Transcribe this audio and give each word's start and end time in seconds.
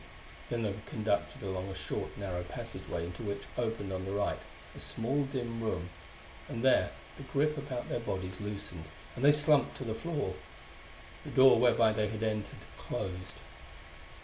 Then 0.49 0.63
they 0.63 0.71
were 0.71 0.81
conducted 0.87 1.43
along 1.43 1.69
a 1.69 1.75
short, 1.75 2.17
narrow 2.17 2.41
passageway 2.43 3.05
into 3.05 3.21
which 3.21 3.43
opened, 3.55 3.93
on 3.93 4.03
the 4.03 4.11
right, 4.11 4.39
a 4.75 4.79
small 4.79 5.25
dim 5.25 5.61
room; 5.61 5.91
and 6.49 6.63
there 6.63 6.93
the 7.17 7.23
grip 7.25 7.55
about 7.55 7.87
their 7.87 7.99
bodies 7.99 8.41
loosened 8.41 8.85
and 9.15 9.23
they 9.23 9.31
slumped 9.31 9.77
to 9.77 9.83
the 9.83 9.93
floor. 9.93 10.33
The 11.23 11.29
door 11.29 11.59
whereby 11.59 11.93
they 11.93 12.07
had 12.07 12.23
entered, 12.23 12.61
closed. 12.79 13.35